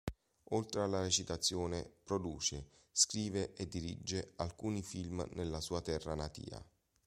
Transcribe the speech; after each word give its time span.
Oltre 0.53 0.81
alla 0.81 0.99
recitazione, 1.03 1.87
produce, 2.03 2.69
scrive 2.91 3.53
e 3.53 3.67
dirige 3.67 4.33
alcuni 4.37 4.81
film 4.81 5.23
nella 5.33 5.61
sua 5.61 5.79
terra 5.81 6.15
natia. 6.15 6.59